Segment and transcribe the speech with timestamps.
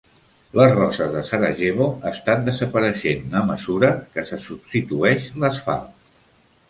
[0.59, 5.93] Les roses de Sarajevo estan desapareixent a mesura que se substitueix l'asfalt.